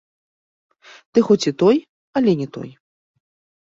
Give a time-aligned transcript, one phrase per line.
[1.13, 1.77] Ты хоць і той,
[2.19, 2.69] але не той.